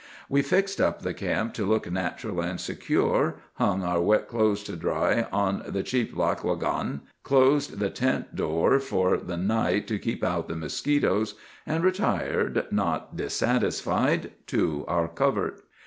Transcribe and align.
"We 0.29 0.41
fixed 0.41 0.81
up 0.81 1.03
the 1.03 1.13
camp 1.13 1.53
to 1.53 1.63
look 1.67 1.91
natural 1.91 2.41
and 2.41 2.59
secure, 2.59 3.35
hung 3.57 3.83
our 3.83 4.01
wet 4.01 4.27
clothes 4.27 4.63
to 4.63 4.75
dry 4.75 5.27
on 5.31 5.61
the 5.67 5.83
cheep 5.83 6.15
lahquah 6.15 6.59
gan, 6.59 7.01
closed 7.21 7.77
the 7.77 7.91
tent 7.91 8.35
door 8.35 8.79
for 8.79 9.17
the 9.17 9.37
night 9.37 9.85
to 9.89 9.99
keep 9.99 10.23
out 10.23 10.47
the 10.47 10.55
mosquitoes, 10.55 11.35
and 11.67 11.83
retired, 11.83 12.65
not 12.71 13.15
dissatisfied, 13.15 14.31
to 14.47 14.85
our 14.87 15.07
covert. 15.07 15.61